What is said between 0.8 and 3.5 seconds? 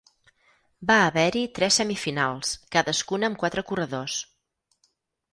Va haver-hi tres semifinals, cadascuna amb